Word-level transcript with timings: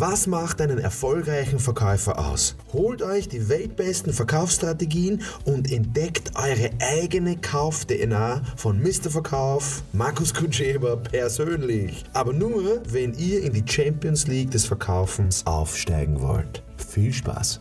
Was 0.00 0.28
macht 0.28 0.60
einen 0.60 0.78
erfolgreichen 0.78 1.58
Verkäufer 1.58 2.20
aus? 2.20 2.54
Holt 2.72 3.02
euch 3.02 3.26
die 3.26 3.48
weltbesten 3.48 4.12
Verkaufsstrategien 4.12 5.22
und 5.44 5.72
entdeckt 5.72 6.30
eure 6.36 6.70
eigene 6.78 7.36
Kauf-DNA 7.36 8.42
von 8.54 8.80
Mr. 8.80 9.10
Verkauf, 9.10 9.82
Markus 9.92 10.32
Kutscheber 10.32 10.98
persönlich. 10.98 12.04
Aber 12.12 12.32
nur, 12.32 12.80
wenn 12.88 13.12
ihr 13.14 13.42
in 13.42 13.52
die 13.52 13.64
Champions 13.66 14.28
League 14.28 14.52
des 14.52 14.66
Verkaufens 14.66 15.44
aufsteigen 15.44 16.20
wollt. 16.20 16.62
Viel 16.76 17.12
Spaß! 17.12 17.60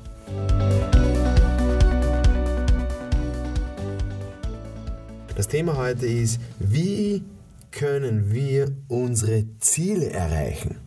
Das 5.36 5.48
Thema 5.48 5.76
heute 5.76 6.06
ist, 6.06 6.40
wie 6.60 7.24
können 7.72 8.32
wir 8.32 8.68
unsere 8.90 9.46
Ziele 9.58 10.12
erreichen? 10.12 10.87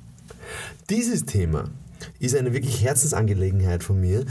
Dieses 0.90 1.24
Thema 1.24 1.70
ist 2.18 2.34
eine 2.34 2.52
wirklich 2.52 2.82
Herzensangelegenheit 2.82 3.84
von 3.84 4.00
mir. 4.00 4.24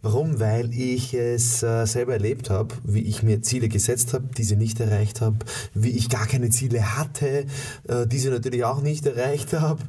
Warum? 0.00 0.38
Weil 0.38 0.72
ich 0.72 1.12
es 1.12 1.64
äh, 1.64 1.86
selber 1.86 2.12
erlebt 2.12 2.50
habe, 2.50 2.72
wie 2.84 3.00
ich 3.00 3.24
mir 3.24 3.42
Ziele 3.42 3.68
gesetzt 3.68 4.14
habe, 4.14 4.28
diese 4.36 4.54
nicht 4.54 4.78
erreicht 4.78 5.20
habe, 5.20 5.38
wie 5.74 5.90
ich 5.90 6.08
gar 6.08 6.28
keine 6.28 6.50
Ziele 6.50 6.96
hatte, 6.96 7.46
äh, 7.88 8.06
diese 8.06 8.30
natürlich 8.30 8.62
auch 8.64 8.80
nicht 8.80 9.04
erreicht 9.06 9.54
habe. 9.54 9.82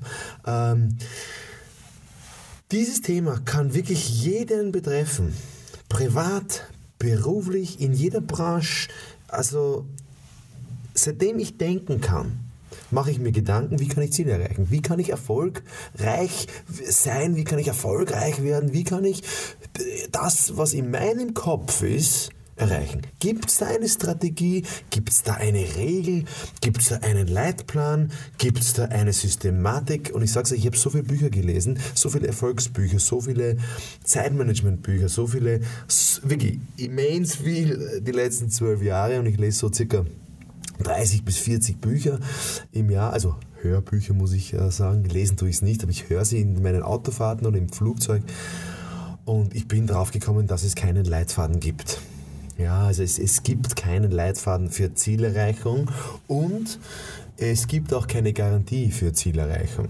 Ähm, 0.48 0.98
dieses 2.71 3.01
Thema 3.01 3.39
kann 3.45 3.76
wirklich 3.76 4.23
jeden 4.23 4.71
betreffen. 4.71 5.31
Privat, 5.89 6.67
beruflich, 6.98 7.79
in 7.79 7.93
jeder 7.93 8.21
Branche, 8.21 8.89
also 9.27 9.85
seitdem 10.95 11.37
ich 11.37 11.59
denken 11.59 12.01
kann, 12.01 12.45
mache 12.91 13.11
ich 13.11 13.19
mir 13.19 13.31
Gedanken, 13.31 13.79
wie 13.79 13.87
kann 13.87 14.03
ich 14.03 14.13
Ziele 14.13 14.33
erreichen? 14.33 14.67
Wie 14.69 14.81
kann 14.81 14.99
ich 14.99 15.09
erfolgreich 15.09 16.47
sein? 16.87 17.35
Wie 17.35 17.43
kann 17.43 17.59
ich 17.59 17.67
erfolgreich 17.67 18.43
werden? 18.43 18.73
Wie 18.73 18.84
kann 18.84 19.03
ich 19.05 19.23
das, 20.12 20.57
was 20.57 20.73
in 20.73 20.91
meinem 20.91 21.34
Kopf 21.34 21.81
ist, 21.81 22.29
erreichen? 22.55 23.01
Gibt 23.20 23.49
es 23.49 23.57
da 23.57 23.67
eine 23.67 23.87
Strategie? 23.87 24.63
Gibt 24.90 25.09
es 25.09 25.23
da 25.23 25.34
eine 25.34 25.65
Regel? 25.75 26.25
Gibt 26.62 26.81
es 26.81 26.90
da 26.90 26.98
einen 26.98 27.27
Leitplan? 27.27 28.12
Gibt 28.37 28.59
es 28.59 28.73
da 28.73 28.85
eine 28.85 29.13
Systematik? 29.13 30.12
Und 30.13 30.23
ich 30.23 30.31
sage 30.31 30.45
es 30.45 30.51
euch, 30.53 30.59
ich 30.59 30.65
habe 30.65 30.77
so 30.77 30.90
viele 30.90 31.03
Bücher 31.03 31.29
gelesen, 31.29 31.79
so 31.93 32.09
viele 32.09 32.27
Erfolgsbücher, 32.27 32.99
so 32.99 33.21
viele 33.21 33.57
Zeitmanagementbücher, 34.03 35.09
so 35.09 35.27
viele, 35.27 35.62
wirklich 36.23 36.59
immens 36.77 37.35
viel 37.35 38.01
die 38.01 38.12
letzten 38.12 38.49
zwölf 38.49 38.81
Jahre 38.81 39.20
und 39.20 39.25
ich 39.25 39.37
lese 39.37 39.59
so 39.59 39.71
circa 39.71 40.05
30 40.84 41.23
bis 41.23 41.37
40 41.37 41.79
Bücher 41.79 42.20
im 42.71 42.90
Jahr, 42.90 43.13
also 43.13 43.35
Hörbücher 43.62 44.13
muss 44.13 44.34
ich 44.34 44.54
äh, 44.54 44.71
sagen, 44.71 45.04
lesen 45.05 45.37
tue 45.37 45.49
ich 45.49 45.57
es 45.57 45.62
nicht, 45.62 45.81
aber 45.84 45.91
ich 45.91 46.09
höre 46.09 46.26
sie 46.26 46.41
in 46.41 46.62
meinen 46.62 46.84
Autofahrten 46.84 47.48
oder 47.48 47.57
im 47.57 47.70
Flugzeug 47.70 48.23
und 49.26 49.55
ich 49.55 49.68
bin 49.68 49.87
drauf 49.87 50.12
gekommen, 50.12 50.48
dass 50.48 50.63
es 50.63 50.76
keinen 50.76 51.05
Leitfaden 51.05 51.59
gibt. 51.59 51.99
Ja, 52.57 52.85
also 52.85 53.03
es, 53.03 53.20
es 53.20 53.43
gibt 53.43 53.76
keinen 53.76 54.12
Leitfaden 54.12 54.70
für 54.70 54.93
Zielerreichung 54.93 55.91
und 56.27 56.79
es 57.37 57.68
gibt 57.68 57.93
auch 57.93 58.07
keine 58.07 58.31
Garantie 58.31 58.91
für 58.91 59.12
Zielerreichung. 59.12 59.90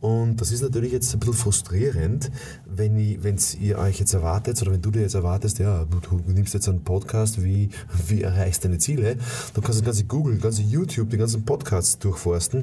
Und 0.00 0.40
das 0.40 0.52
ist 0.52 0.62
natürlich 0.62 0.92
jetzt 0.92 1.12
ein 1.12 1.18
bisschen 1.18 1.34
frustrierend, 1.34 2.30
wenn 2.66 2.96
ihr 2.98 3.78
euch 3.78 3.98
jetzt 3.98 4.14
erwartet 4.14 4.60
oder 4.62 4.72
wenn 4.72 4.82
du 4.82 4.92
dir 4.92 5.02
jetzt 5.02 5.14
erwartest, 5.14 5.58
ja, 5.58 5.84
du, 5.84 5.98
du 5.98 6.32
nimmst 6.32 6.54
jetzt 6.54 6.68
einen 6.68 6.84
Podcast, 6.84 7.42
wie, 7.42 7.70
wie 8.06 8.22
erreichst 8.22 8.62
du 8.62 8.68
deine 8.68 8.78
Ziele, 8.78 9.16
dann 9.54 9.64
kannst 9.64 9.80
du 9.80 9.82
das 9.82 9.84
ganze 9.84 10.04
Google, 10.04 10.38
ganze 10.38 10.62
YouTube, 10.62 11.10
die 11.10 11.16
ganzen 11.16 11.44
Podcasts 11.44 11.98
durchforsten. 11.98 12.62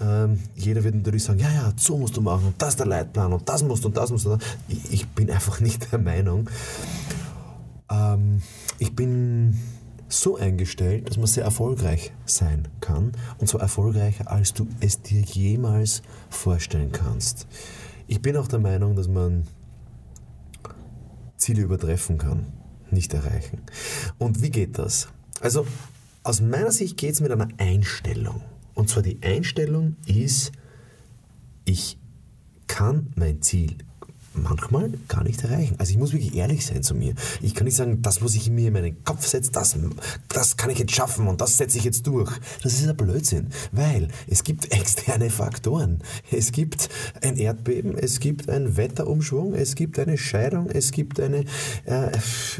Ähm, 0.00 0.38
jeder 0.56 0.82
wird 0.82 0.94
natürlich 0.94 1.24
sagen, 1.24 1.38
ja, 1.40 1.52
ja, 1.52 1.72
so 1.76 1.98
musst 1.98 2.16
du 2.16 2.22
machen 2.22 2.46
und 2.46 2.54
das 2.58 2.70
ist 2.70 2.78
der 2.78 2.86
Leitplan 2.86 3.32
und 3.32 3.46
das 3.46 3.62
musst 3.62 3.84
du 3.84 3.88
und 3.88 3.96
das 3.96 4.10
musst 4.10 4.24
du. 4.24 4.38
Ich, 4.68 4.92
ich 4.92 5.08
bin 5.08 5.30
einfach 5.30 5.60
nicht 5.60 5.92
der 5.92 5.98
Meinung. 5.98 6.48
Ähm, 7.90 8.40
ich 8.78 8.96
bin 8.96 9.58
so 10.10 10.36
eingestellt, 10.36 11.08
dass 11.08 11.16
man 11.16 11.26
sehr 11.26 11.44
erfolgreich 11.44 12.12
sein 12.26 12.68
kann. 12.80 13.12
Und 13.38 13.48
zwar 13.48 13.60
erfolgreicher, 13.60 14.30
als 14.30 14.52
du 14.52 14.66
es 14.80 15.00
dir 15.02 15.20
jemals 15.20 16.02
vorstellen 16.28 16.92
kannst. 16.92 17.46
Ich 18.06 18.20
bin 18.20 18.36
auch 18.36 18.48
der 18.48 18.58
Meinung, 18.58 18.96
dass 18.96 19.08
man 19.08 19.44
Ziele 21.36 21.62
übertreffen 21.62 22.18
kann, 22.18 22.52
nicht 22.90 23.14
erreichen. 23.14 23.62
Und 24.18 24.42
wie 24.42 24.50
geht 24.50 24.78
das? 24.78 25.08
Also 25.40 25.66
aus 26.22 26.40
meiner 26.40 26.70
Sicht 26.70 26.96
geht 26.96 27.14
es 27.14 27.20
mit 27.20 27.30
einer 27.30 27.48
Einstellung. 27.58 28.42
Und 28.74 28.90
zwar 28.90 29.02
die 29.02 29.18
Einstellung 29.22 29.96
ist, 30.06 30.52
ich 31.64 31.98
kann 32.66 33.12
mein 33.16 33.42
Ziel 33.42 33.78
manchmal 34.42 34.90
gar 35.08 35.24
nicht 35.24 35.42
erreichen. 35.42 35.76
Also 35.78 35.92
ich 35.92 35.98
muss 35.98 36.12
wirklich 36.12 36.34
ehrlich 36.34 36.66
sein 36.66 36.82
zu 36.82 36.94
mir. 36.94 37.14
Ich 37.40 37.54
kann 37.54 37.64
nicht 37.64 37.76
sagen, 37.76 38.02
das, 38.02 38.22
was 38.22 38.34
ich 38.34 38.50
mir 38.50 38.68
in 38.68 38.72
meinen 38.72 39.04
Kopf 39.04 39.26
setze, 39.26 39.50
das, 39.52 39.76
das 40.28 40.56
kann 40.56 40.70
ich 40.70 40.78
jetzt 40.78 40.94
schaffen 40.94 41.28
und 41.28 41.40
das 41.40 41.56
setze 41.56 41.78
ich 41.78 41.84
jetzt 41.84 42.06
durch. 42.06 42.32
Das 42.62 42.74
ist 42.74 42.88
ein 42.88 42.96
Blödsinn, 42.96 43.48
weil 43.72 44.08
es 44.26 44.44
gibt 44.44 44.72
externe 44.72 45.30
Faktoren. 45.30 46.02
Es 46.30 46.52
gibt 46.52 46.88
ein 47.22 47.36
Erdbeben, 47.36 47.96
es 47.96 48.20
gibt 48.20 48.48
einen 48.48 48.76
Wetterumschwung, 48.76 49.54
es 49.54 49.74
gibt 49.74 49.98
eine 49.98 50.18
Scheidung, 50.18 50.68
es 50.70 50.90
gibt 50.90 51.20
eine, 51.20 51.44
äh, 51.84 52.10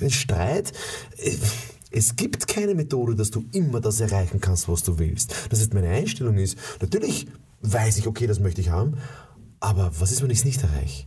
einen 0.00 0.10
Streit. 0.10 0.72
Es 1.90 2.14
gibt 2.14 2.46
keine 2.46 2.74
Methode, 2.74 3.16
dass 3.16 3.30
du 3.30 3.44
immer 3.52 3.80
das 3.80 4.00
erreichen 4.00 4.40
kannst, 4.40 4.68
was 4.68 4.82
du 4.82 4.98
willst. 4.98 5.34
Das 5.50 5.60
heißt, 5.60 5.74
meine 5.74 5.88
Einstellung 5.88 6.38
ist, 6.38 6.56
natürlich 6.80 7.26
weiß 7.62 7.98
ich, 7.98 8.06
okay, 8.06 8.26
das 8.26 8.40
möchte 8.40 8.60
ich 8.60 8.70
haben, 8.70 8.96
aber 9.60 9.90
was 9.98 10.12
ist, 10.12 10.22
wenn 10.22 10.30
ich 10.30 10.38
es 10.38 10.44
nicht 10.44 10.62
erreiche? 10.62 11.06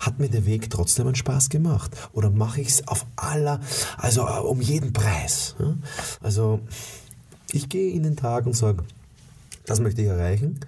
Hat 0.00 0.18
mir 0.18 0.28
der 0.28 0.46
Weg 0.46 0.70
trotzdem 0.70 1.06
einen 1.06 1.14
Spaß 1.14 1.50
gemacht? 1.50 1.96
Oder 2.12 2.30
mache 2.30 2.60
ich 2.60 2.68
es 2.68 2.88
auf 2.88 3.06
aller, 3.16 3.60
also 3.98 4.26
äh, 4.26 4.40
um 4.40 4.60
jeden 4.60 4.92
Preis? 4.92 5.54
Also 6.20 6.60
ich 7.52 7.68
gehe 7.68 7.92
in 7.92 8.02
den 8.02 8.16
Tag 8.16 8.46
und 8.46 8.56
sage, 8.56 8.82
das 9.66 9.78
möchte 9.80 10.02
ich 10.02 10.08
erreichen. 10.08 10.60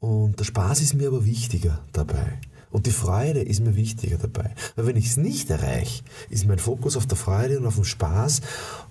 Und 0.00 0.38
der 0.38 0.44
Spaß 0.44 0.80
ist 0.80 0.94
mir 0.94 1.08
aber 1.08 1.24
wichtiger 1.24 1.80
dabei. 1.92 2.38
Und 2.70 2.86
die 2.86 2.92
Freude 2.92 3.42
ist 3.42 3.60
mir 3.60 3.76
wichtiger 3.76 4.16
dabei. 4.16 4.54
Weil 4.76 4.86
wenn 4.86 4.96
ich 4.96 5.06
es 5.06 5.16
nicht 5.16 5.50
erreiche, 5.50 6.02
ist 6.30 6.46
mein 6.46 6.58
Fokus 6.58 6.96
auf 6.96 7.06
der 7.06 7.18
Freude 7.18 7.58
und 7.58 7.66
auf 7.66 7.74
dem 7.74 7.84
Spaß 7.84 8.40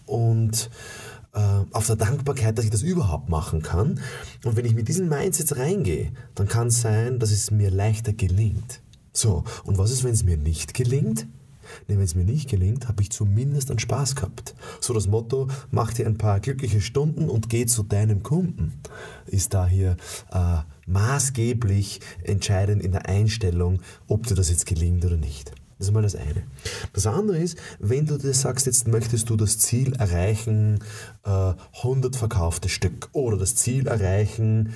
und 0.05 0.69
äh, 1.33 1.39
auf 1.71 1.87
der 1.87 1.95
Dankbarkeit, 1.95 2.57
dass 2.57 2.65
ich 2.65 2.71
das 2.71 2.83
überhaupt 2.83 3.29
machen 3.29 3.61
kann. 3.61 3.99
Und 4.45 4.55
wenn 4.55 4.65
ich 4.65 4.75
mit 4.75 4.87
diesem 4.87 5.09
Mindset 5.09 5.57
reingehe, 5.57 6.11
dann 6.35 6.47
kann 6.47 6.67
es 6.67 6.81
sein, 6.81 7.19
dass 7.19 7.31
es 7.31 7.49
mir 7.49 7.71
leichter 7.71 8.13
gelingt. 8.13 8.81
So, 9.13 9.43
und 9.63 9.77
was 9.77 9.91
ist, 9.91 10.03
wenn 10.03 10.13
es 10.13 10.23
mir 10.23 10.37
nicht 10.37 10.73
gelingt? 10.73 11.27
Nee, 11.87 11.95
wenn 11.95 12.03
es 12.03 12.15
mir 12.15 12.25
nicht 12.25 12.49
gelingt, 12.49 12.87
habe 12.87 13.01
ich 13.01 13.11
zumindest 13.11 13.69
einen 13.69 13.79
Spaß 13.79 14.15
gehabt. 14.15 14.55
So 14.79 14.93
das 14.93 15.07
Motto, 15.07 15.47
mach 15.69 15.93
dir 15.93 16.05
ein 16.05 16.17
paar 16.17 16.39
glückliche 16.39 16.81
Stunden 16.81 17.29
und 17.29 17.49
geh 17.49 17.65
zu 17.65 17.83
deinem 17.83 18.23
Kunden, 18.23 18.73
ist 19.25 19.53
da 19.53 19.67
hier 19.67 19.95
äh, 20.31 20.57
maßgeblich 20.87 22.01
entscheidend 22.23 22.83
in 22.83 22.91
der 22.91 23.07
Einstellung, 23.07 23.81
ob 24.07 24.27
dir 24.27 24.35
das 24.35 24.49
jetzt 24.49 24.65
gelingt 24.65 25.05
oder 25.05 25.17
nicht. 25.17 25.51
Das 25.77 25.87
ist 25.87 25.93
mal 25.95 26.03
das 26.03 26.15
eine. 26.15 26.43
Das 26.93 27.07
andere 27.07 27.39
ist, 27.39 27.57
wenn 27.79 28.05
du 28.05 28.19
dir 28.19 28.35
sagst, 28.35 28.67
jetzt 28.67 28.87
möchtest 28.87 29.31
du 29.31 29.35
das 29.35 29.57
Ziel 29.57 29.93
erreichen, 29.93 30.77
äh, 31.23 31.53
100 31.81 32.15
verkaufte 32.15 32.69
Stück 32.69 33.09
oder 33.13 33.37
das 33.37 33.55
Ziel 33.55 33.87
erreichen, 33.87 34.73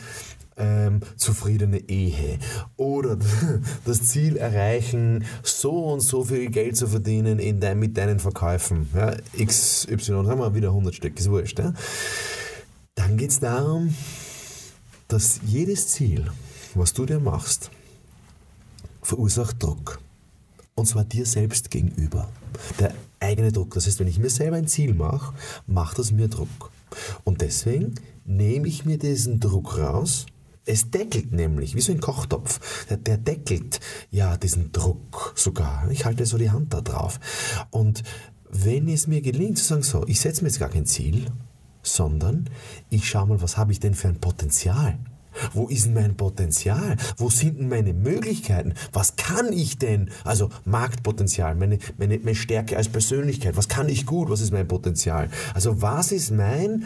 ähm, 0.58 1.02
zufriedene 1.18 1.80
Ehe 1.90 2.40
oder 2.78 3.18
das 3.86 4.04
Ziel 4.04 4.38
erreichen, 4.38 5.26
so 5.44 5.86
und 5.86 6.02
so 6.02 6.24
viel 6.24 6.50
Geld 6.50 6.78
zu 6.78 6.88
verdienen 6.88 7.40
in 7.40 7.60
dein, 7.60 7.80
mit 7.80 7.98
deinen 7.98 8.20
Verkäufen. 8.20 8.90
Ja, 8.94 9.16
XY, 9.38 10.26
haben 10.28 10.40
wir 10.40 10.54
wieder 10.56 10.70
100 10.70 10.96
Stück, 10.96 11.20
ist 11.20 11.30
wurscht. 11.30 11.60
Ja? 11.60 11.74
Dann 12.96 13.18
geht 13.18 13.32
es 13.32 13.40
darum, 13.40 13.94
dass 15.08 15.40
jedes 15.46 15.90
Ziel, 15.90 16.26
was 16.74 16.94
du 16.94 17.06
dir 17.06 17.20
machst, 17.20 17.70
verursacht 19.02 19.62
Druck. 19.62 20.00
Und 20.74 20.88
zwar 20.88 21.06
dir 21.06 21.26
selbst 21.26 21.72
gegenüber. 21.72 22.28
Der 22.79 22.94
eigene 23.20 23.52
Druck. 23.52 23.74
Das 23.74 23.88
heißt, 23.88 24.00
wenn 24.00 24.08
ich 24.08 24.20
mir 24.20 24.29
selber 24.29 24.58
ein 24.58 24.68
Ziel 24.68 24.94
mache, 24.94 25.34
macht 25.68 26.00
das 26.00 26.12
mir 26.12 26.28
Druck. 26.28 26.72
Und 27.24 27.41
deswegen 27.41 27.96
nehme 28.26 28.68
ich 28.68 28.85
mir 28.85 28.97
diesen 28.97 29.40
Druck 29.40 29.78
raus 29.78 30.26
es 30.66 30.90
deckelt 30.90 31.32
nämlich, 31.32 31.76
wie 31.76 31.82
so 31.82 31.91
ein 31.91 32.00
Kochtopf. 32.00 32.85
Der, 32.90 32.97
der 32.97 33.17
deckelt 33.17 33.79
ja 34.12 34.38
diesen 34.38 34.72
Druck 34.72 35.34
sogar. 35.35 35.90
Ich 35.91 36.06
halte 36.06 36.26
so 36.26 36.38
die 36.38 36.52
Hand 36.52 36.73
da 36.73 36.82
drauf. 36.82 37.20
Und 37.70 38.03
wenn 38.50 38.88
es 38.88 39.08
mir 39.08 39.22
gelingt 39.22 39.58
zu 39.58 39.66
sagen, 39.66 39.84
so, 39.84 40.06
ich 40.08 40.20
setze 40.20 40.44
mir 40.44 40.50
jetzt 40.50 40.59
gar 40.59 40.70
kein 40.70 40.85
Ziel, 40.85 41.26
sondern 41.84 42.50
ich 42.90 43.08
schaue 43.08 43.28
mal, 43.28 43.41
was 43.41 43.58
habe 43.58 43.72
ich 43.72 43.79
denn 43.79 43.94
für 43.94 44.08
ein 44.08 44.20
Potenzial? 44.20 44.97
Wo 45.53 45.67
ist 45.67 45.88
mein 45.94 46.16
Potenzial? 46.16 46.96
Wo 47.17 47.29
sind 47.29 47.59
denn 47.59 47.67
meine 47.67 47.94
Möglichkeiten? 47.94 48.73
Was 48.94 49.17
kann 49.17 49.52
ich 49.52 49.78
denn? 49.78 50.09
Also 50.23 50.50
Marktpotenzial, 50.64 51.56
meine, 51.56 51.78
meine, 51.97 52.17
meine 52.20 52.35
Stärke 52.35 52.78
als 52.78 52.88
Persönlichkeit. 52.88 53.58
Was 53.58 53.67
kann 53.67 53.90
ich 53.90 54.06
gut? 54.06 54.29
Was 54.29 54.40
ist 54.40 54.53
mein 54.53 54.67
Potenzial? 54.67 55.29
Also 55.53 55.82
was 55.82 56.14
ist 56.14 56.32
mein 56.32 56.85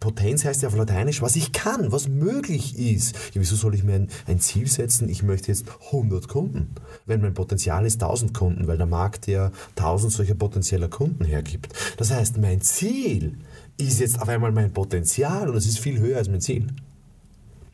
Potenz 0.00 0.44
heißt 0.44 0.62
ja 0.62 0.68
auf 0.68 0.76
Lateinisch, 0.76 1.22
was 1.22 1.36
ich 1.36 1.52
kann, 1.52 1.92
was 1.92 2.08
möglich 2.08 2.78
ist. 2.78 3.14
Ja, 3.34 3.40
wieso 3.40 3.56
soll 3.56 3.74
ich 3.74 3.84
mir 3.84 3.94
ein, 3.94 4.08
ein, 4.26 4.40
Ziel 4.40 4.66
setzen, 4.68 5.08
ich 5.08 5.22
möchte 5.22 5.48
jetzt 5.48 5.66
100 5.86 6.28
Kunden, 6.28 6.74
wenn 7.04 7.20
mein 7.20 7.34
Potenzial 7.34 7.84
ist 7.84 8.02
1000 8.02 8.32
Kunden, 8.32 8.66
weil 8.66 8.78
der 8.78 8.86
Markt 8.86 9.26
ja 9.26 9.52
1000 9.76 10.12
solcher 10.12 10.34
potenzieller 10.34 10.88
Kunden 10.88 11.24
hergibt. 11.24 11.74
Das 11.98 12.10
heißt, 12.10 12.38
mein 12.38 12.60
Ziel 12.62 13.38
ist 13.76 14.00
jetzt 14.00 14.20
auf 14.20 14.28
einmal 14.28 14.52
mein 14.52 14.72
Potenzial 14.72 15.48
und 15.48 15.56
es 15.56 15.66
ist 15.66 15.78
viel 15.78 15.98
höher 15.98 16.18
als 16.18 16.28
mein 16.28 16.40
Ziel. 16.40 16.68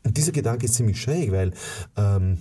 Und 0.05 0.16
dieser 0.16 0.32
Gedanke 0.32 0.66
ist 0.66 0.75
ziemlich 0.75 1.00
schräg, 1.00 1.31
weil 1.31 1.52
ähm, 1.96 2.38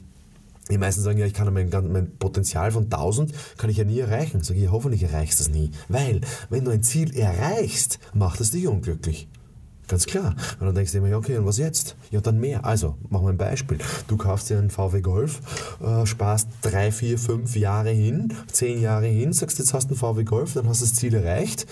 die 0.71 0.77
meisten 0.77 1.01
sagen 1.01 1.19
ja, 1.19 1.25
ich 1.25 1.33
kann 1.33 1.53
mein, 1.53 1.69
mein 1.69 2.17
Potenzial 2.17 2.71
von 2.71 2.85
1000 2.85 3.31
kann 3.57 3.69
ich 3.69 3.77
ja 3.77 3.83
nie 3.83 3.99
erreichen. 3.99 4.41
Sag 4.41 4.55
ich, 4.55 4.63
ja, 4.63 4.71
hoffentlich 4.71 5.03
erreichst 5.03 5.39
du 5.39 5.43
es 5.43 5.49
nie. 5.49 5.71
Weil, 5.89 6.21
wenn 6.49 6.65
du 6.65 6.71
ein 6.71 6.81
Ziel 6.81 7.15
erreichst, 7.15 7.99
macht 8.13 8.39
es 8.39 8.51
dich 8.51 8.67
unglücklich. 8.67 9.27
Ganz 9.91 10.05
klar. 10.05 10.37
Und 10.61 10.67
dann 10.67 10.73
denkst 10.73 10.93
du 10.93 10.99
immer, 10.99 11.09
ja, 11.09 11.17
okay, 11.17 11.37
und 11.37 11.45
was 11.45 11.57
jetzt? 11.57 11.97
Ja, 12.11 12.21
dann 12.21 12.39
mehr. 12.39 12.63
Also, 12.63 12.95
machen 13.09 13.25
wir 13.25 13.31
ein 13.31 13.37
Beispiel. 13.37 13.77
Du 14.07 14.15
kaufst 14.15 14.49
dir 14.49 14.57
einen 14.57 14.69
VW 14.69 15.01
Golf, 15.01 15.41
äh, 15.81 16.05
sparst 16.05 16.47
drei, 16.61 16.93
vier, 16.93 17.19
fünf 17.19 17.57
Jahre 17.57 17.89
hin, 17.89 18.33
zehn 18.49 18.79
Jahre 18.79 19.07
hin, 19.07 19.33
sagst, 19.33 19.59
jetzt 19.59 19.73
hast 19.73 19.89
du 19.89 19.89
einen 19.89 19.99
VW 19.99 20.23
Golf, 20.23 20.53
dann 20.53 20.65
hast 20.69 20.79
du 20.79 20.85
das 20.85 20.95
Ziel 20.95 21.13
erreicht. 21.13 21.65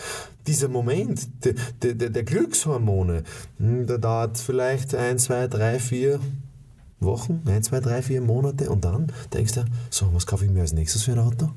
Dieser 0.47 0.67
Moment 0.67 1.29
der, 1.45 1.53
der, 1.93 2.09
der 2.09 2.23
Glückshormone, 2.23 3.23
hm, 3.57 3.87
der 3.87 3.99
dauert 3.99 4.37
vielleicht 4.37 4.93
ein, 4.95 5.17
zwei, 5.17 5.47
drei, 5.47 5.79
vier, 5.79 6.19
Wochen, 6.99 7.41
ein, 7.45 7.63
zwei, 7.63 7.79
drei, 7.79 8.01
vier 8.01 8.19
Monate 8.19 8.69
und 8.69 8.83
dann 8.83 9.07
denkst 9.31 9.53
du, 9.53 9.63
so, 9.89 10.13
was 10.13 10.27
kaufe 10.27 10.43
ich 10.43 10.51
mir 10.51 10.59
als 10.59 10.73
nächstes 10.73 11.03
für 11.03 11.13
ein 11.13 11.19
Auto? 11.19 11.51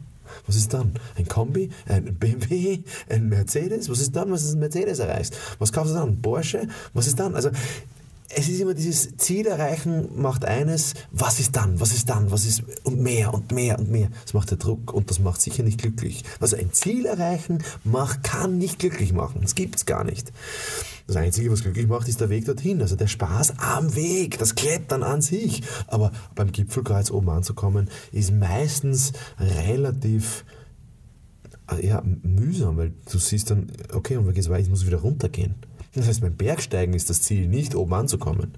Was 0.46 0.56
ist 0.56 0.72
dann? 0.74 0.92
Ein 1.16 1.26
Kombi? 1.26 1.70
Ein 1.86 2.14
BMW? 2.14 2.80
Ein 3.08 3.28
Mercedes? 3.28 3.88
Was 3.88 4.00
ist 4.00 4.14
dann, 4.16 4.30
was 4.30 4.42
ist 4.42 4.54
ein 4.54 4.60
Mercedes 4.60 4.98
erreichst? 4.98 5.36
Was 5.58 5.72
kaufst 5.72 5.92
du 5.92 5.98
dann? 5.98 6.20
Porsche? 6.20 6.68
Was 6.94 7.06
ist 7.06 7.18
dann? 7.18 7.34
Also 7.34 7.50
es 8.28 8.48
ist 8.48 8.60
immer 8.60 8.74
dieses 8.74 9.16
Ziel 9.18 9.46
erreichen 9.46 10.08
macht 10.16 10.44
eines, 10.44 10.94
was 11.10 11.40
ist 11.40 11.56
dann, 11.56 11.80
was 11.80 11.92
ist 11.92 12.08
dann, 12.08 12.30
was 12.30 12.44
ist 12.44 12.62
und 12.84 13.00
mehr 13.00 13.34
und 13.34 13.52
mehr 13.52 13.78
und 13.78 13.90
mehr. 13.90 14.08
Das 14.22 14.34
macht 14.34 14.50
der 14.50 14.58
Druck 14.58 14.92
und 14.92 15.10
das 15.10 15.18
macht 15.18 15.40
sicher 15.40 15.62
nicht 15.62 15.80
glücklich. 15.80 16.24
Also 16.40 16.56
ein 16.56 16.72
Ziel 16.72 17.06
erreichen 17.06 17.62
macht, 17.84 18.22
kann 18.22 18.58
nicht 18.58 18.78
glücklich 18.78 19.12
machen. 19.12 19.40
Das 19.42 19.54
gibt 19.54 19.76
es 19.76 19.86
gar 19.86 20.04
nicht. 20.04 20.32
Das 21.06 21.16
Einzige, 21.16 21.50
was 21.50 21.62
glücklich 21.62 21.88
macht, 21.88 22.08
ist 22.08 22.20
der 22.20 22.30
Weg 22.30 22.46
dorthin. 22.46 22.80
Also 22.80 22.96
der 22.96 23.08
Spaß 23.08 23.58
am 23.58 23.94
Weg, 23.94 24.38
das 24.38 24.54
Klettern 24.54 25.02
an 25.02 25.20
sich. 25.20 25.62
Aber 25.88 26.12
beim 26.34 26.52
Gipfelkreuz 26.52 27.10
oben 27.10 27.28
anzukommen, 27.28 27.90
ist 28.12 28.32
meistens 28.32 29.12
relativ 29.38 30.44
äh, 31.70 31.86
ja, 31.86 32.02
mühsam, 32.22 32.76
weil 32.76 32.92
du 33.10 33.18
siehst 33.18 33.50
dann, 33.50 33.70
okay, 33.92 34.16
und 34.16 34.28
wie 34.28 34.32
geht's 34.32 34.48
weiter? 34.48 34.62
Ich 34.62 34.70
muss 34.70 34.86
wieder 34.86 34.98
runtergehen. 34.98 35.54
Das 35.94 36.06
heißt, 36.06 36.20
beim 36.20 36.36
Bergsteigen 36.36 36.94
ist 36.94 37.10
das 37.10 37.22
Ziel 37.22 37.48
nicht 37.48 37.74
oben 37.74 37.94
anzukommen, 37.94 38.52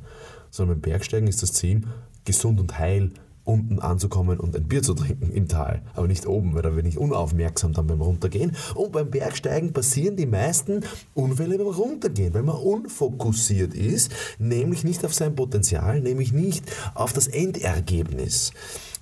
sondern 0.51 0.81
beim 0.81 0.93
Bergsteigen 0.93 1.29
ist 1.29 1.43
das 1.43 1.53
Ziel, 1.53 1.83
gesund 2.25 2.61
und 2.61 2.79
heil 2.79 3.11
unten 3.45 3.79
anzukommen 3.79 4.41
und 4.41 4.57
ein 4.57 4.65
Bier 4.65 4.83
zu 4.83 4.95
trinken 4.95 5.31
im 5.31 5.49
Tal, 5.49 5.83
aber 5.95 6.07
nicht 6.07 6.27
oben, 6.27 6.55
weil 6.55 6.63
da 6.63 6.71
bin 6.71 6.87
ich 6.87 6.99
unaufmerksam 6.99 7.75
dann 7.75 7.87
beim 7.87 8.01
Runtergehen. 8.01 8.57
Und 8.75 8.93
beim 8.93 9.11
Bergsteigen 9.11 9.73
passieren 9.73 10.17
die 10.17 10.27
meisten 10.27 10.81
Unfälle 11.13 11.59
beim 11.59 11.67
Runtergehen, 11.67 12.33
weil 12.33 12.43
man 12.43 12.57
unfokussiert 12.57 13.75
ist, 13.75 14.13
nämlich 14.39 14.85
nicht 14.85 15.05
auf 15.05 15.13
sein 15.13 15.35
Potenzial, 15.35 16.01
nämlich 16.01 16.33
nicht 16.33 16.65
auf 16.95 17.13
das 17.13 17.27
Endergebnis. 17.27 18.53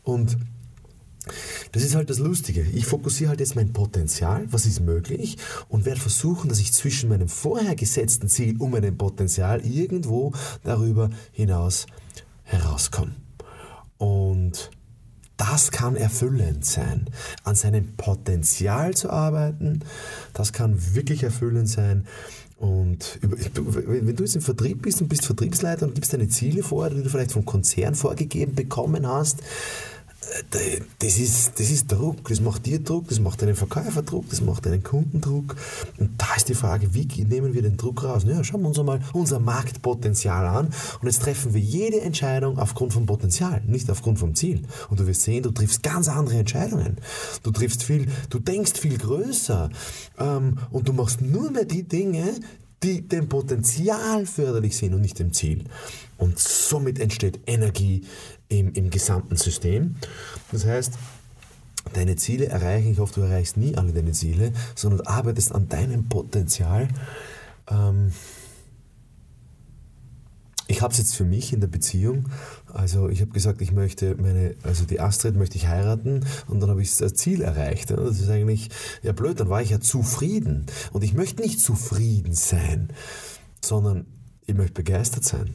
Und 0.03 0.37
das 1.73 1.83
ist 1.83 1.95
halt 1.95 2.11
das 2.11 2.19
Lustige. 2.19 2.63
Ich 2.75 2.87
fokussiere 2.87 3.31
halt 3.31 3.41
jetzt 3.41 3.57
mein 3.57 3.73
Potenzial, 3.73 4.47
was 4.51 4.67
ist 4.67 4.81
möglich, 4.81 5.39
und 5.69 5.85
werde 5.85 6.01
versuchen, 6.01 6.49
dass 6.49 6.61
ich 6.61 6.73
zwischen 6.73 7.09
meinem 7.09 7.29
vorher 7.29 7.75
gesetzten 7.75 8.29
Ziel 8.29 8.57
und 8.59 8.71
meinem 8.71 8.97
Potenzial 8.97 9.65
irgendwo 9.65 10.33
darüber 10.65 11.11
hinaus 11.33 11.87
herauskomme. 12.45 13.15
Und 13.99 14.71
das 15.37 15.71
kann 15.71 15.97
erfüllend 15.97 16.65
sein. 16.65 17.07
An 17.45 17.55
seinem 17.55 17.97
Potenzial 17.97 18.95
zu 18.95 19.11
arbeiten, 19.11 19.81
das 20.35 20.53
kann 20.53 20.95
wirklich 20.95 21.23
erfüllend 21.23 21.69
sein. 21.69 22.07
Und 22.57 23.19
wenn 23.21 24.15
du 24.15 24.23
jetzt 24.23 24.37
im 24.37 24.41
Vertrieb 24.41 24.83
bist 24.83 25.01
und 25.03 25.09
bist 25.09 25.25
Vertriebsleiter 25.25 25.85
und 25.85 25.97
gibst 25.97 26.13
deine 26.13 26.29
Ziele 26.29 26.63
vor, 26.63 26.91
die 26.91 27.03
du 27.03 27.11
vielleicht 27.11 27.33
vom 27.33 27.45
Konzern 27.45 27.97
vorgegeben 27.97 28.55
bekommen 28.55 29.05
hast, 29.07 29.41
das 30.99 31.19
ist, 31.19 31.59
das 31.59 31.71
ist 31.71 31.91
Druck, 31.91 32.29
das 32.29 32.41
macht 32.41 32.67
dir 32.67 32.79
Druck, 32.79 33.09
das 33.09 33.21
macht 33.21 33.43
deinen 33.43 33.55
Verkäufer 33.57 34.03
Druck, 34.03 34.29
das 34.31 34.41
macht 34.41 34.67
deinen 34.67 34.83
Kunden 34.83 35.21
Druck. 35.21 35.57
Und 35.99 36.11
da 36.17 36.35
ist 36.37 36.49
die 36.49 36.55
Frage, 36.55 36.95
wie 36.95 37.07
nehmen 37.25 37.55
wir 37.55 37.63
den 37.63 37.77
Druck 37.77 38.05
raus? 38.05 38.25
Ja, 38.27 38.43
schauen 38.45 38.63
wir 38.63 38.69
uns 38.69 38.79
einmal 38.79 39.01
unser 39.13 39.41
Marktpotenzial 39.41 40.47
an 40.47 40.67
und 41.01 41.07
jetzt 41.07 41.23
treffen 41.23 41.55
wir 41.55 41.61
jede 41.61 42.01
Entscheidung 42.01 42.59
aufgrund 42.59 42.93
vom 42.93 43.07
Potenzial, 43.07 43.63
nicht 43.67 43.91
aufgrund 43.91 44.19
vom 44.19 44.35
Ziel. 44.35 44.63
Und 44.91 45.01
du 45.01 45.07
wirst 45.07 45.23
sehen, 45.23 45.43
du 45.43 45.51
triffst 45.51 45.83
ganz 45.83 46.09
andere 46.09 46.39
Entscheidungen. 46.39 46.99
Du 47.43 47.51
triffst 47.51 47.83
viel, 47.83 48.07
du 48.31 48.39
denkst 48.39 48.79
viel 48.79 48.99
größer 48.99 49.71
ähm, 50.19 50.59
und 50.71 50.89
du 50.89 50.93
machst 50.93 51.21
nur 51.21 51.51
mehr 51.51 51.65
die 51.65 51.83
Dinge, 51.83 52.35
die 52.83 53.07
dem 53.07 53.29
Potenzial 53.29 54.27
förderlich 54.27 54.77
sind 54.77 54.95
und 54.95 55.01
nicht 55.01 55.19
dem 55.19 55.33
Ziel. 55.33 55.65
Und 56.19 56.39
somit 56.39 56.99
entsteht 56.99 57.41
Energie 57.47 58.03
im, 58.49 58.73
im 58.73 58.91
gesamten 58.91 59.37
System. 59.37 59.97
Das 60.51 60.65
heißt, 60.65 60.95
deine 61.95 62.17
Ziele 62.17 62.47
erreichen, 62.47 62.93
ich 62.93 62.99
hoffe, 62.99 63.15
du 63.15 63.21
erreichst 63.23 63.57
nie 63.57 63.77
alle 63.77 63.93
deine 63.93 64.13
Ziele, 64.13 64.53
sondern 64.75 65.07
arbeitest 65.07 65.55
an 65.55 65.69
deinem 65.69 66.09
Potenzial. 66.09 66.89
Ähm, 67.71 68.13
ich 70.69 70.83
habe 70.83 70.93
es 70.93 70.99
jetzt 70.99 71.15
für 71.15 71.25
mich 71.25 71.53
in 71.53 71.61
der 71.61 71.69
Beziehung. 71.69 72.29
Also 72.73 73.09
ich 73.09 73.21
habe 73.21 73.33
gesagt, 73.33 73.61
ich 73.61 73.73
möchte 73.73 74.15
meine, 74.17 74.55
also 74.63 74.85
die 74.85 75.01
Astrid 75.01 75.37
möchte 75.37 75.57
ich 75.57 75.69
heiraten 75.69 76.25
und 76.49 76.61
dann 76.61 76.71
habe 76.71 76.83
ich 76.83 76.97
das 76.97 77.15
Ziel 77.15 77.43
erreicht. 77.43 77.91
Das 77.91 78.21
ist 78.21 78.29
eigentlich 78.29 78.71
ja 79.03 79.13
blöd, 79.13 79.41
dann 79.41 79.49
war 79.49 79.63
ich 79.63 79.71
ja 79.71 79.81
zufrieden. 79.81 80.67
Und 80.93 81.05
ich 81.05 81.15
möchte 81.15 81.43
nicht 81.43 81.61
zufrieden 81.61 82.35
sein, 82.35 82.89
sondern 83.63 84.07
ich 84.47 84.55
möchte 84.55 84.75
begeistert 84.75 85.25
sein. 85.25 85.55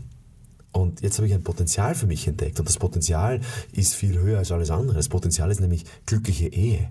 Und 0.72 1.02
jetzt 1.02 1.18
habe 1.18 1.28
ich 1.28 1.34
ein 1.34 1.44
Potenzial 1.44 1.96
für 1.96 2.06
mich 2.06 2.28
entdeckt. 2.28 2.60
Und 2.60 2.70
das 2.70 2.78
Potenzial 2.78 3.42
ist 3.72 3.96
viel 3.96 4.20
höher 4.20 4.38
als 4.38 4.52
alles 4.52 4.70
andere. 4.70 4.98
Das 4.98 5.10
Potenzial 5.10 5.50
ist 5.50 5.60
nämlich 5.60 5.86
glückliche 6.06 6.48
Ehe. 6.48 6.90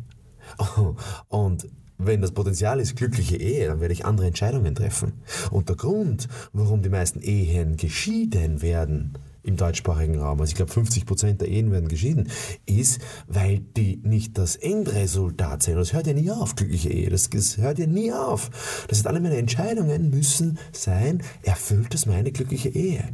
Und 1.28 1.68
wenn 1.98 2.20
das 2.20 2.32
Potenzial 2.32 2.80
ist 2.80 2.96
glückliche 2.96 3.36
Ehe, 3.36 3.68
dann 3.68 3.80
werde 3.80 3.94
ich 3.94 4.04
andere 4.04 4.26
Entscheidungen 4.26 4.74
treffen. 4.74 5.14
Und 5.50 5.68
der 5.68 5.76
Grund, 5.76 6.28
warum 6.52 6.82
die 6.82 6.88
meisten 6.88 7.20
Ehen 7.20 7.76
geschieden 7.76 8.62
werden, 8.62 9.18
im 9.46 9.56
deutschsprachigen 9.56 10.18
Raum, 10.18 10.40
also 10.40 10.50
ich 10.50 10.56
glaube 10.56 10.72
50 10.72 11.06
Prozent 11.06 11.40
der 11.40 11.48
Ehen 11.48 11.70
werden 11.70 11.88
geschieden, 11.88 12.28
ist, 12.66 13.00
weil 13.28 13.60
die 13.60 14.00
nicht 14.02 14.36
das 14.36 14.56
Endresultat 14.56 15.62
sehen. 15.62 15.76
Das 15.76 15.92
hört 15.92 16.08
ja 16.08 16.14
nie 16.14 16.30
auf, 16.32 16.56
glückliche 16.56 16.90
Ehe. 16.90 17.10
Das, 17.10 17.30
das 17.30 17.56
hört 17.56 17.78
ja 17.78 17.86
nie 17.86 18.12
auf. 18.12 18.50
Das 18.88 18.98
heißt, 18.98 19.06
alle 19.06 19.20
meine 19.20 19.36
Entscheidungen 19.36 20.10
müssen 20.10 20.58
sein, 20.72 21.22
erfüllt 21.42 21.94
es 21.94 22.06
meine 22.06 22.32
glückliche 22.32 22.70
Ehe? 22.70 23.04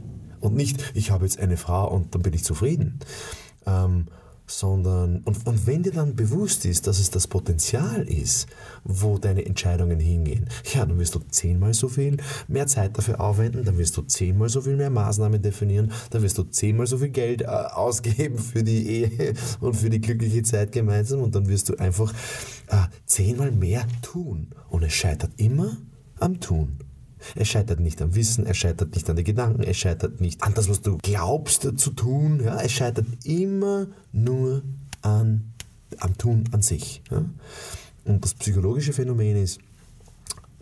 Und 0.40 0.56
nicht, 0.56 0.82
ich 0.94 1.10
habe 1.10 1.24
jetzt 1.24 1.38
eine 1.38 1.58
Frau 1.58 1.94
und 1.94 2.14
dann 2.14 2.22
bin 2.22 2.32
ich 2.32 2.44
zufrieden. 2.44 2.98
Ähm, 3.66 4.06
sondern, 4.58 5.22
und, 5.24 5.46
und 5.46 5.66
wenn 5.66 5.82
dir 5.82 5.92
dann 5.92 6.14
bewusst 6.14 6.64
ist, 6.64 6.86
dass 6.86 6.98
es 6.98 7.10
das 7.10 7.26
Potenzial 7.26 8.02
ist, 8.08 8.46
wo 8.84 9.18
deine 9.18 9.44
Entscheidungen 9.44 9.98
hingehen, 9.98 10.48
ja, 10.72 10.84
dann 10.84 10.98
wirst 10.98 11.14
du 11.14 11.20
zehnmal 11.30 11.74
so 11.74 11.88
viel 11.88 12.16
mehr 12.48 12.66
Zeit 12.66 12.96
dafür 12.98 13.20
aufwenden, 13.20 13.64
dann 13.64 13.78
wirst 13.78 13.96
du 13.96 14.02
zehnmal 14.02 14.48
so 14.48 14.60
viel 14.60 14.76
mehr 14.76 14.90
Maßnahmen 14.90 15.40
definieren, 15.40 15.92
dann 16.10 16.22
wirst 16.22 16.38
du 16.38 16.44
zehnmal 16.44 16.86
so 16.86 16.98
viel 16.98 17.08
Geld 17.08 17.42
äh, 17.42 17.46
ausgeben 17.46 18.38
für 18.38 18.62
die 18.62 18.86
Ehe 18.86 19.34
und 19.60 19.74
für 19.74 19.90
die 19.90 20.00
glückliche 20.00 20.42
Zeit 20.42 20.72
gemeinsam 20.72 21.22
und 21.22 21.34
dann 21.34 21.48
wirst 21.48 21.68
du 21.68 21.76
einfach 21.76 22.12
äh, 22.68 22.76
zehnmal 23.06 23.52
mehr 23.52 23.86
tun. 24.02 24.48
Und 24.68 24.82
es 24.82 24.92
scheitert 24.92 25.32
immer 25.36 25.76
am 26.18 26.40
Tun. 26.40 26.78
Es 27.34 27.48
scheitert 27.48 27.80
nicht 27.80 28.00
am 28.02 28.14
Wissen, 28.14 28.46
es 28.46 28.56
scheitert 28.56 28.94
nicht 28.94 29.08
an 29.08 29.16
den 29.16 29.24
Gedanken, 29.24 29.62
es 29.62 29.76
scheitert 29.76 30.20
nicht 30.20 30.42
an 30.42 30.54
das, 30.54 30.68
was 30.68 30.80
du 30.80 30.98
glaubst 30.98 31.62
zu 31.76 31.90
tun. 31.90 32.40
Ja? 32.44 32.60
Es 32.60 32.72
scheitert 32.72 33.06
immer 33.24 33.86
nur 34.12 34.62
an, 35.02 35.52
am 35.98 36.16
Tun 36.18 36.44
an 36.52 36.62
sich. 36.62 37.02
Ja? 37.10 37.24
Und 38.04 38.24
das 38.24 38.34
psychologische 38.34 38.92
Phänomen 38.92 39.36
ist, 39.36 39.60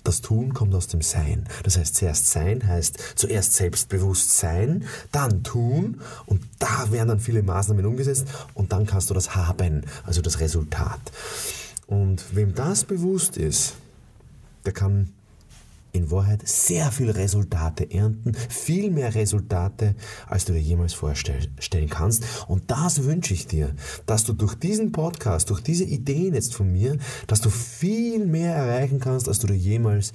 das 0.05 0.21
Tun 0.21 0.55
kommt 0.55 0.75
aus 0.75 0.89
dem 0.89 1.03
Sein. 1.03 1.47
Das 1.63 1.77
heißt, 1.77 1.95
zuerst 1.95 2.29
Sein 2.29 2.67
heißt 2.67 2.99
zuerst 3.17 3.55
selbstbewusst 3.55 4.37
sein, 4.39 4.85
dann 5.13 5.43
tun 5.43 6.01
und 6.27 6.43
da 6.59 6.91
werden 6.91 7.09
dann 7.09 7.21
viele 7.21 7.43
Maßnahmen 7.43 7.85
umgesetzt 7.85 8.27
und 8.55 8.73
dann 8.73 8.87
kannst 8.87 9.11
du 9.11 9.15
das 9.15 9.35
haben, 9.35 9.83
also 10.05 10.23
das 10.23 10.41
Resultat. 10.41 11.01
Und 11.87 12.35
wem 12.35 12.55
das 12.55 12.85
bewusst 12.85 13.37
ist, 13.37 13.75
der 14.65 14.73
kann 14.73 15.13
in 15.93 16.11
Wahrheit 16.11 16.47
sehr 16.47 16.91
viele 16.93 17.15
Resultate 17.15 17.91
ernten, 17.91 18.35
viel 18.35 18.91
mehr 18.91 19.15
Resultate, 19.15 19.95
als 20.27 20.45
du 20.45 20.53
dir 20.53 20.61
jemals 20.61 20.95
vorstellen 20.95 21.89
kannst. 21.89 22.25
Und 22.49 22.71
das 22.71 23.05
wünsche 23.05 23.35
ich 23.35 23.47
dir, 23.47 23.75
dass 24.07 24.25
du 24.25 24.33
durch 24.33 24.55
diesen 24.55 24.93
Podcast, 24.93 25.51
durch 25.51 25.61
diese 25.61 25.85
Ideen 25.85 26.35
jetzt 26.35 26.55
von 26.55 26.73
mir, 26.73 26.97
dass 27.27 27.41
du 27.41 27.51
viel 27.51 28.27
mehr 28.27 28.55
erreichen 28.55 29.01
kannst, 29.01 29.29
als 29.29 29.39
du 29.39 29.47
dir 29.47 29.57
jemals 29.57 30.13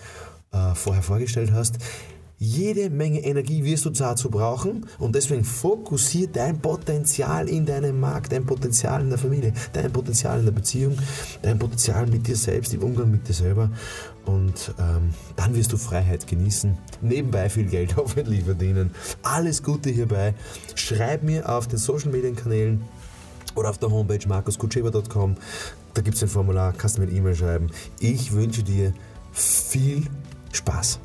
äh, 0.52 0.74
vorher 0.76 1.04
vorgestellt 1.04 1.52
hast. 1.52 1.78
Jede 2.38 2.90
Menge 2.90 3.20
Energie 3.20 3.64
wirst 3.64 3.86
du 3.86 3.90
dazu 3.90 4.30
brauchen 4.30 4.86
und 5.00 5.16
deswegen 5.16 5.46
fokussiere 5.46 6.30
dein 6.32 6.60
Potenzial 6.60 7.48
in 7.48 7.66
deinem 7.66 8.00
Markt, 8.00 8.32
dein 8.32 8.46
Potenzial 8.46 9.02
in 9.02 9.10
der 9.10 9.18
Familie, 9.18 9.54
dein 9.72 9.92
Potenzial 9.92 10.40
in 10.40 10.46
der 10.46 10.52
Beziehung, 10.52 10.98
dein 11.42 11.58
Potenzial 11.58 12.08
mit 12.08 12.28
dir 12.28 12.36
selbst, 12.36 12.74
im 12.74 12.84
Umgang 12.84 13.10
mit 13.10 13.28
dir 13.28 13.34
selber 13.34 13.70
und 14.26 14.74
ähm, 14.80 15.14
dann 15.36 15.56
wirst 15.56 15.72
du 15.72 15.78
Freiheit 15.78 16.28
genießen, 16.28 16.78
nebenbei 17.02 17.50
viel 17.50 17.68
Geld 17.68 17.96
hoffentlich 17.98 18.44
verdienen. 18.44 18.92
Alles 19.24 19.64
Gute 19.64 19.90
hierbei. 19.90 20.34
Schreib 20.76 21.24
mir 21.24 21.48
auf 21.48 21.68
den 21.68 21.80
Social 21.80 22.12
Media 22.12 22.32
Kanälen 22.32 22.84
oder 23.56 23.70
auf 23.70 23.78
der 23.78 23.92
Homepage 23.92 24.28
markuskutscheber.com. 24.28 25.36
Da 25.94 26.02
gibt 26.02 26.18
es 26.18 26.24
ein 26.24 26.30
Formular, 26.30 26.74
kannst 26.74 26.98
du 26.98 27.02
mir 27.02 27.08
eine 27.08 27.18
E-Mail 27.18 27.36
schreiben. 27.36 27.70
Ich 28.00 28.34
wünsche 28.34 28.64
dir 28.64 28.94
viel 29.32 30.04
Spaß. 30.52 31.00